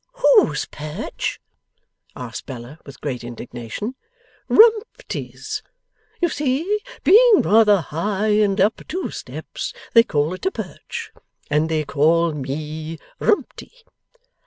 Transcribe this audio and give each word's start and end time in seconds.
'Whose 0.13 0.65
Perch?' 0.65 1.39
asked 2.15 2.47
Bella 2.47 2.79
with 2.87 3.01
great 3.01 3.23
indignation. 3.23 3.93
'Rumty's. 4.49 5.61
You 6.19 6.27
see, 6.27 6.79
being 7.03 7.43
rather 7.43 7.81
high 7.81 8.29
and 8.41 8.59
up 8.59 8.81
two 8.87 9.11
steps 9.11 9.75
they 9.93 10.01
call 10.01 10.33
it 10.33 10.47
a 10.47 10.51
Perch. 10.51 11.11
And 11.51 11.69
they 11.69 11.85
call 11.85 12.33
ME 12.33 12.97
Rumty. 13.19 13.69